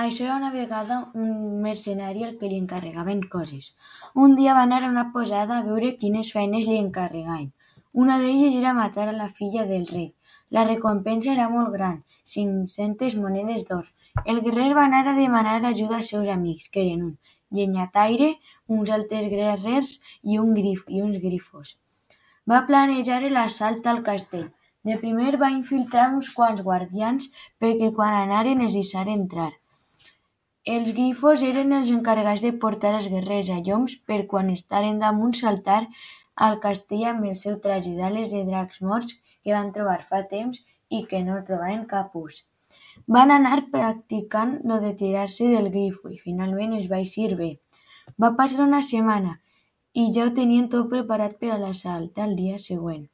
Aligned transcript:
Això 0.00 0.24
era 0.24 0.34
una 0.36 0.50
vegada 0.52 0.96
un 1.14 1.60
mercenari 1.64 2.24
al 2.24 2.34
que 2.40 2.48
li 2.50 2.56
encarregaven 2.62 3.22
coses. 3.34 3.70
Un 4.24 4.34
dia 4.36 4.56
va 4.58 4.64
anar 4.66 4.82
a 4.84 4.90
una 4.90 5.04
posada 5.14 5.56
a 5.56 5.64
veure 5.68 5.94
quines 6.02 6.32
feines 6.34 6.68
li 6.68 6.76
encarregaven. 6.76 7.46
Una 8.04 8.18
d'elles 8.20 8.58
era 8.58 8.74
matar 8.76 9.06
a 9.08 9.16
la 9.16 9.30
filla 9.38 9.64
del 9.64 9.86
rei. 9.94 10.10
La 10.50 10.66
recompensa 10.68 11.32
era 11.32 11.48
molt 11.54 11.72
gran, 11.78 12.04
500 12.34 13.16
monedes 13.22 13.66
d'or. 13.70 13.88
El 14.26 14.42
guerrer 14.44 14.68
va 14.76 14.84
anar 14.84 15.02
a 15.08 15.16
demanar 15.22 15.56
ajuda 15.64 16.02
als 16.02 16.12
seus 16.12 16.28
amics, 16.28 16.68
que 16.68 16.84
eren 16.84 17.08
un 17.08 17.18
llenyataire, 17.48 18.32
uns 18.66 18.92
altres 19.00 19.32
guerrers 19.32 19.98
i, 20.22 20.36
un 20.36 20.52
grif, 20.52 20.84
i 20.92 21.00
uns 21.08 21.22
grifos. 21.24 21.78
Va 22.44 22.66
planejar 22.68 23.22
l'assalt 23.32 23.86
al 23.88 24.04
castell. 24.04 24.50
De 24.84 25.00
primer 25.00 25.38
va 25.40 25.54
infiltrar 25.60 26.10
uns 26.12 26.34
quants 26.36 26.60
guardians 26.62 27.32
perquè 27.58 27.94
quan 27.96 28.24
anaren 28.24 28.60
els 28.60 28.76
deixaren 28.76 29.22
entrar. 29.22 29.54
Els 30.74 30.88
grifos 30.94 31.42
eren 31.46 31.72
els 31.76 31.90
encarregats 31.94 32.42
de 32.42 32.50
portar 32.62 32.90
els 32.96 33.06
guerrers 33.10 33.52
a 33.54 33.60
lloms 33.66 33.92
per 34.10 34.24
quan 34.30 34.48
estaren 34.50 34.98
damunt 34.98 35.36
saltar 35.38 35.84
al 36.46 36.58
castell 36.64 37.04
amb 37.10 37.28
el 37.28 37.36
seu 37.42 37.60
traje 37.66 37.92
d'ales 37.94 38.32
de 38.34 38.42
dracs 38.48 38.82
morts 38.82 39.14
que 39.44 39.54
van 39.54 39.70
trobar 39.76 40.00
fa 40.08 40.24
temps 40.32 40.64
i 40.90 41.04
que 41.12 41.22
no 41.28 41.38
trobaven 41.46 41.86
cap 41.94 42.18
ús. 42.18 42.42
Van 43.06 43.30
anar 43.36 43.60
practicant 43.70 44.58
lo 44.66 44.80
de 44.82 44.92
tirar-se 44.98 45.46
del 45.54 45.70
grifo 45.70 46.10
i 46.10 46.18
finalment 46.26 46.74
es 46.80 46.90
va 46.90 46.98
eixir 46.98 47.36
bé. 47.38 47.52
Va 48.18 48.34
passar 48.34 48.64
una 48.66 48.82
setmana 48.82 49.38
i 49.94 50.10
ja 50.16 50.26
ho 50.26 50.34
tenien 50.34 50.66
tot 50.72 50.90
preparat 50.90 51.38
per 51.38 51.54
a 51.54 51.62
l'assalt 51.62 52.18
al 52.18 52.34
dia 52.34 52.58
següent. 52.58 53.06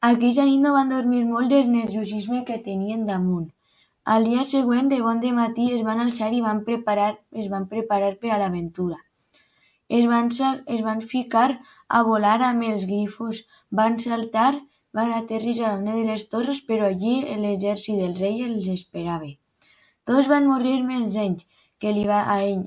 Aquella 0.00 0.46
nit 0.46 0.62
no 0.62 0.78
van 0.78 0.94
dormir 0.94 1.24
molt 1.26 1.50
del 1.50 1.74
nerviosisme 1.74 2.44
que 2.46 2.62
tenien 2.70 3.02
damunt. 3.10 3.50
Al 4.12 4.24
dia 4.26 4.42
següent, 4.42 4.88
de 4.90 4.96
bon 5.06 5.20
dematí, 5.22 5.68
es 5.74 5.82
van 5.86 6.00
alçar 6.02 6.32
i 6.34 6.40
van 6.42 6.64
preparar, 6.66 7.10
es 7.30 7.46
van 7.50 7.66
preparar 7.70 8.14
per 8.22 8.32
a 8.34 8.38
l'aventura. 8.40 8.96
Es 9.98 10.06
van, 10.10 10.30
es 10.76 10.80
van 10.86 11.02
ficar 11.12 11.50
a 11.86 12.00
volar 12.08 12.40
amb 12.46 12.64
els 12.66 12.86
grifos, 12.90 13.44
van 13.80 13.98
saltar, 14.02 14.62
van 14.98 15.12
aterrissar 15.14 15.68
a 15.68 15.76
una 15.78 15.94
de 15.94 16.02
les 16.08 16.24
torres, 16.32 16.58
però 16.70 16.88
allí 16.88 17.12
l'exèrcit 17.42 18.00
del 18.02 18.16
rei 18.18 18.42
els 18.46 18.66
esperava. 18.72 19.28
Tots 20.10 20.30
van 20.32 20.48
morir 20.50 20.80
menys 20.88 21.18
ells, 21.24 21.46
que 21.78 21.92
li 21.94 22.02
va, 22.08 22.24
a 22.34 22.40
ell, 22.48 22.64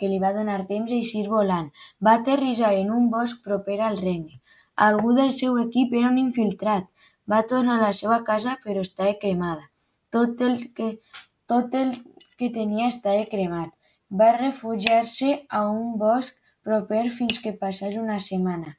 que 0.00 0.08
li 0.08 0.22
va 0.22 0.32
donar 0.38 0.62
temps 0.70 0.88
d'eixir 0.88 1.26
volant. 1.34 1.68
Va 2.00 2.14
aterrissar 2.20 2.72
en 2.78 2.94
un 3.00 3.10
bosc 3.12 3.44
proper 3.44 3.76
al 3.90 4.00
regne. 4.00 4.40
Algú 4.88 5.12
del 5.20 5.36
seu 5.42 5.60
equip 5.66 5.92
era 6.00 6.08
un 6.08 6.16
infiltrat. 6.24 6.88
Va 7.28 7.42
tornar 7.52 7.76
a 7.76 7.84
la 7.90 7.92
seva 8.00 8.22
casa, 8.24 8.56
però 8.64 8.80
estava 8.88 9.12
cremada. 9.26 9.68
Tot 10.12 10.42
el 10.44 10.58
que, 10.76 12.50
tenia 12.52 12.88
estava 12.92 13.24
cremat. 13.30 13.70
Va 14.12 14.32
refugiar-se 14.36 15.46
a 15.48 15.62
un 15.70 15.96
bosc 15.98 16.36
proper 16.62 17.08
fins 17.10 17.38
que 17.40 17.54
passés 17.56 17.96
una 17.96 18.18
setmana. 18.20 18.76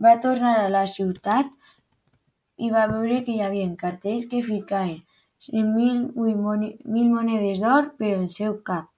Va 0.00 0.20
tornar 0.22 0.54
a 0.60 0.68
la 0.72 0.86
ciutat 0.86 1.50
i 2.56 2.70
va 2.70 2.86
veure 2.92 3.24
que 3.26 3.34
hi 3.34 3.42
havia 3.42 3.66
cartells 3.82 4.28
que 4.30 4.44
ficaven 4.46 5.02
mil, 5.74 7.10
monedes 7.10 7.60
d'or 7.64 7.90
per 7.98 8.14
el 8.20 8.30
seu 8.30 8.60
cap. 8.62 8.88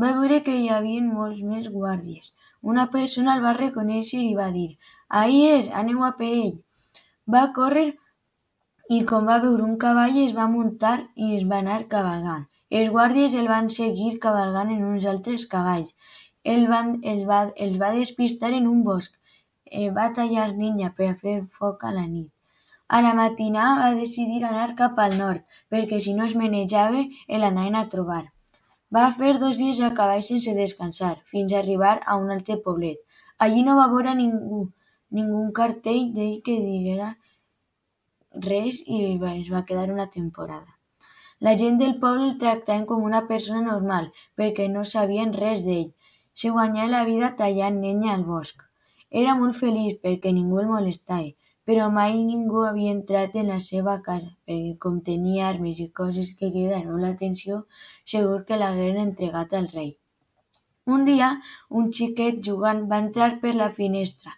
Va 0.00 0.12
veure 0.16 0.40
que 0.46 0.56
hi 0.56 0.68
havia 0.72 1.02
molts 1.04 1.42
més 1.44 1.68
guàrdies. 1.68 2.32
Una 2.62 2.88
persona 2.90 3.36
el 3.36 3.42
va 3.44 3.52
reconèixer 3.56 4.20
i 4.24 4.34
va 4.34 4.50
dir 4.54 4.78
«Ahí 5.08 5.44
és, 5.48 5.70
aneu 5.74 6.04
a 6.04 6.12
per 6.16 6.30
ell». 6.30 6.56
Va 7.28 7.50
córrer 7.52 7.99
i 8.96 9.04
com 9.10 9.28
va 9.30 9.38
veure 9.42 9.62
un 9.62 9.76
cavall 9.82 10.16
es 10.20 10.32
va 10.36 10.48
muntar 10.52 10.96
i 11.14 11.34
es 11.36 11.44
va 11.50 11.60
anar 11.62 11.82
cavalgant. 11.92 12.46
Els 12.78 12.90
guàrdies 12.94 13.36
el 13.38 13.46
van 13.50 13.68
seguir 13.74 14.16
cavalgant 14.24 14.72
en 14.76 14.82
uns 14.88 15.06
altres 15.12 15.44
cavalls. 15.52 15.92
El 16.54 16.66
van, 16.72 16.90
els, 17.12 17.22
va, 17.28 17.38
els 17.66 17.78
va 17.82 17.92
despistar 17.94 18.50
en 18.56 18.66
un 18.72 18.82
bosc. 18.88 19.14
Eh, 19.70 19.90
va 19.94 20.08
tallar 20.16 20.48
llenya 20.56 20.90
per 20.98 21.12
fer 21.22 21.36
foc 21.60 21.86
a 21.86 21.94
la 21.94 22.08
nit. 22.08 22.32
A 22.88 23.00
la 23.06 23.14
matinà 23.14 23.68
va 23.78 23.92
decidir 23.94 24.42
anar 24.48 24.74
cap 24.82 24.98
al 24.98 25.16
nord, 25.22 25.46
perquè 25.70 26.02
si 26.02 26.16
no 26.18 26.26
es 26.26 26.34
menejava 26.34 27.04
el 27.28 27.46
anaven 27.46 27.78
a 27.78 27.86
trobar. 27.94 28.24
Va 28.90 29.06
fer 29.14 29.36
dos 29.38 29.62
dies 29.62 29.84
a 29.86 29.94
cavall 29.94 30.26
sense 30.26 30.58
descansar, 30.58 31.14
fins 31.30 31.54
a 31.54 31.62
arribar 31.62 32.00
a 32.04 32.18
un 32.18 32.34
altre 32.34 32.58
poblet. 32.66 32.98
Allí 33.38 33.62
no 33.62 33.78
va 33.78 33.86
veure 33.94 34.18
ningú, 34.18 34.64
ningú 35.14 35.46
cartell 35.54 36.08
d'ell 36.16 36.40
que 36.42 36.58
diguera 36.58 37.14
res 38.34 38.82
i 38.86 39.00
es 39.14 39.50
va 39.52 39.64
quedar 39.64 39.90
una 39.90 40.08
temporada. 40.10 40.76
La 41.40 41.56
gent 41.56 41.78
del 41.80 41.98
poble 42.00 42.26
el 42.28 42.38
tractaven 42.38 42.86
com 42.86 43.02
una 43.02 43.26
persona 43.28 43.62
normal, 43.66 44.10
perquè 44.36 44.68
no 44.68 44.84
sabien 44.84 45.32
res 45.32 45.64
d'ell. 45.64 45.92
Se 46.34 46.50
guanyava 46.50 46.90
la 46.94 47.04
vida 47.04 47.34
tallant 47.36 47.80
llenya 47.82 48.12
al 48.14 48.24
bosc. 48.24 48.62
Era 49.10 49.34
molt 49.34 49.56
feliç 49.56 49.98
perquè 50.04 50.32
ningú 50.36 50.60
el 50.60 50.68
molestava, 50.68 51.32
però 51.64 51.88
mai 51.94 52.14
ningú 52.26 52.64
havia 52.66 52.92
entrat 52.92 53.34
en 53.40 53.48
la 53.52 53.58
seva 53.60 53.96
casa, 54.02 54.30
perquè 54.46 54.76
com 54.84 55.00
tenia 55.06 55.48
armes 55.48 55.80
i 55.80 55.88
coses 56.00 56.34
que 56.38 56.52
cridaven 56.52 57.00
l'atenció, 57.02 57.64
segur 58.04 58.44
que 58.44 58.58
l'hagueren 58.60 59.02
entregat 59.08 59.54
al 59.54 59.68
rei. 59.72 59.90
Un 60.86 61.04
dia, 61.08 61.28
un 61.70 61.90
xiquet 61.96 62.40
jugant 62.46 62.86
va 62.90 62.98
entrar 63.04 63.30
per 63.42 63.54
la 63.54 63.70
finestra. 63.70 64.32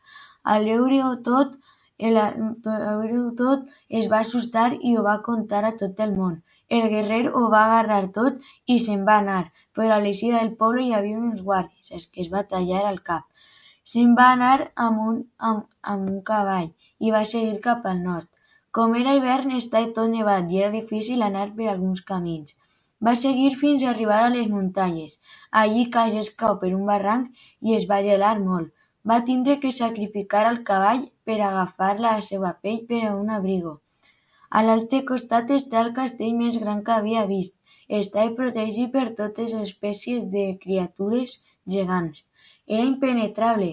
Al 0.54 0.66
veure-ho 0.70 1.14
tot, 1.28 1.58
el 1.98 3.34
tot 3.38 3.68
es 3.88 4.08
va 4.12 4.20
assustar 4.20 4.70
i 4.80 4.96
ho 4.96 5.02
va 5.06 5.20
contar 5.22 5.64
a 5.64 5.76
tot 5.82 6.00
el 6.00 6.14
món. 6.16 6.42
El 6.68 6.88
guerrer 6.88 7.24
ho 7.28 7.48
va 7.52 7.64
agarrar 7.64 8.12
tot 8.16 8.38
i 8.66 8.78
se'n 8.80 9.04
va 9.08 9.18
anar, 9.22 9.52
però 9.76 9.96
a 9.96 10.00
l'eixida 10.04 10.38
del 10.40 10.54
poble 10.62 10.86
hi 10.86 10.94
havia 10.96 11.18
uns 11.18 11.42
guàrdies, 11.48 11.92
els 11.92 12.06
que 12.06 12.22
es 12.24 12.30
va 12.32 12.46
tallar 12.54 12.86
al 12.88 13.00
cap. 13.10 13.26
Se'n 13.84 14.14
va 14.18 14.30
anar 14.32 14.70
amb 14.86 15.02
un, 15.08 15.18
amb, 15.38 15.66
amb 15.82 16.10
un 16.14 16.22
cavall 16.30 16.70
i 16.98 17.10
va 17.10 17.24
seguir 17.34 17.60
cap 17.66 17.86
al 17.90 18.02
nord. 18.02 18.28
Com 18.72 18.94
era 18.96 19.14
hivern 19.18 19.52
estava 19.58 19.92
tot 19.96 20.08
nevat 20.10 20.50
i 20.50 20.62
era 20.62 20.70
difícil 20.74 21.22
anar 21.26 21.48
per 21.56 21.68
alguns 21.72 22.04
camins. 22.10 22.56
Va 23.06 23.16
seguir 23.22 23.50
fins 23.62 23.82
a 23.84 23.90
arribar 23.90 24.20
a 24.24 24.30
les 24.32 24.48
muntanyes. 24.48 25.18
Allí 25.50 25.90
quasi 25.90 26.22
es 26.22 26.30
cau 26.42 26.56
per 26.60 26.70
un 26.76 26.86
barranc 26.86 27.28
i 27.60 27.74
es 27.76 27.88
va 27.90 28.00
gelar 28.06 28.38
molt. 28.40 28.70
Va 29.10 29.22
tindre 29.28 29.58
que 29.62 29.72
sacrificar 29.76 30.42
el 30.48 30.58
cavall 30.68 31.00
per 31.26 31.38
agafar 31.44 31.94
la 32.04 32.12
seva 32.26 32.52
pell 32.62 32.82
per 32.90 33.00
a 33.08 33.14
un 33.22 33.32
abrigo. 33.36 33.72
A 34.58 34.62
l'altre 34.66 35.00
costat 35.08 35.50
està 35.56 35.80
el 35.84 35.90
castell 35.96 36.36
més 36.42 36.58
gran 36.64 36.84
que 36.86 36.94
havia 36.96 37.24
vist. 37.30 37.56
Estava 38.00 38.34
protegit 38.36 38.92
per 38.92 39.08
totes 39.20 39.56
espècies 39.60 40.28
de 40.36 40.44
criatures 40.62 41.40
gegants. 41.76 42.22
Era 42.66 42.86
impenetrable. 42.92 43.72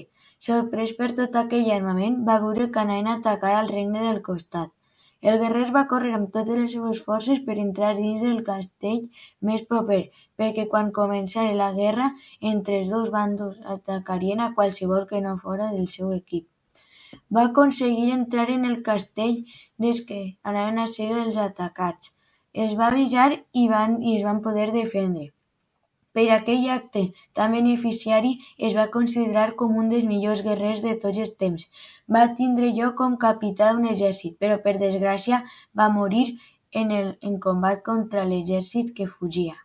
Sorprès 0.50 0.96
per 0.98 1.12
tot 1.22 1.38
aquell 1.44 1.70
armament, 1.78 2.20
va 2.28 2.40
veure 2.48 2.72
que 2.74 2.82
anaven 2.86 3.14
a 3.14 3.16
atacar 3.20 3.54
al 3.60 3.74
regne 3.76 4.06
del 4.08 4.22
costat. 4.32 4.74
El 5.22 5.38
guerrer 5.40 5.66
va 5.76 5.88
córrer 5.92 6.12
amb 6.16 6.30
totes 6.36 6.58
les 6.58 6.74
seues 6.74 7.00
forces 7.06 7.40
per 7.48 7.56
entrar 7.64 7.90
dins 7.96 8.22
del 8.26 8.38
castell 8.50 9.02
més 9.50 9.66
proper, 9.72 10.00
perquè 10.40 10.66
quan 10.74 10.94
començara 11.00 11.58
la 11.62 11.72
guerra 11.80 12.12
entre 12.52 12.78
els 12.82 12.94
dos 12.94 13.12
bandos 13.16 13.58
atacarien 13.74 14.40
a 14.46 14.54
qualsevol 14.60 15.10
que 15.10 15.20
no 15.26 15.36
fora 15.42 15.68
del 15.74 15.90
seu 15.96 16.14
equip. 16.16 16.48
Va 17.36 17.44
aconseguir 17.50 18.14
entrar 18.14 18.48
en 18.54 18.64
el 18.70 18.80
castell 18.84 19.44
des 19.88 20.02
que 20.08 20.22
anaven 20.44 20.80
a 20.80 20.88
ser 20.88 21.10
els 21.26 21.42
atacats. 21.50 22.16
Els 22.54 22.78
va 22.80 22.88
avisar 22.88 23.30
i, 23.34 23.68
van, 23.68 24.00
i 24.02 24.16
es 24.16 24.24
van 24.30 24.42
poder 24.46 24.72
defendre. 24.72 25.30
Per 26.20 26.26
aquell 26.36 26.66
acte 26.72 27.02
tan 27.40 27.54
beneficiari 27.56 28.32
es 28.70 28.74
va 28.78 28.84
considerar 28.96 29.54
com 29.62 29.78
un 29.82 29.92
dels 29.94 30.08
millors 30.10 30.42
guerrers 30.48 30.82
de 30.86 30.96
tots 31.06 31.22
els 31.26 31.32
temps. 31.44 31.70
Va 32.16 32.24
tindre 32.42 32.74
lloc 32.80 32.98
com 33.04 33.16
capità 33.22 33.70
d'un 33.72 33.88
exèrcit, 33.94 34.36
però 34.44 34.60
per 34.66 34.76
desgràcia 34.84 35.40
va 35.82 35.88
morir 36.02 36.26
en, 36.84 36.92
el, 37.00 37.10
en 37.32 37.40
combat 37.48 37.88
contra 37.88 38.28
l'exèrcit 38.34 38.92
que 39.00 39.08
fugia. 39.16 39.56